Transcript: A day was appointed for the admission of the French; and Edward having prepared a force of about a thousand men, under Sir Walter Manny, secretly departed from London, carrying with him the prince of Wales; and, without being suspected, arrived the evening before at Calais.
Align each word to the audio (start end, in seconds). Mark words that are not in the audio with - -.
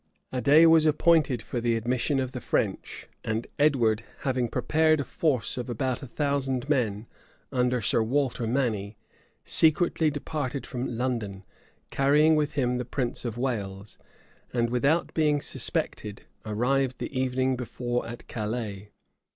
A 0.31 0.41
day 0.41 0.65
was 0.65 0.87
appointed 0.87 1.43
for 1.43 1.61
the 1.61 1.75
admission 1.75 2.19
of 2.19 2.31
the 2.31 2.41
French; 2.41 3.07
and 3.23 3.45
Edward 3.59 4.03
having 4.21 4.47
prepared 4.49 4.99
a 4.99 5.03
force 5.03 5.59
of 5.59 5.69
about 5.69 6.01
a 6.01 6.07
thousand 6.07 6.67
men, 6.67 7.05
under 7.51 7.83
Sir 7.83 8.01
Walter 8.01 8.47
Manny, 8.47 8.97
secretly 9.43 10.09
departed 10.09 10.65
from 10.65 10.87
London, 10.97 11.43
carrying 11.91 12.35
with 12.35 12.53
him 12.53 12.77
the 12.77 12.83
prince 12.83 13.25
of 13.25 13.37
Wales; 13.37 13.99
and, 14.51 14.71
without 14.71 15.13
being 15.13 15.39
suspected, 15.39 16.23
arrived 16.47 16.97
the 16.97 17.15
evening 17.15 17.55
before 17.55 18.07
at 18.07 18.27
Calais. 18.27 18.89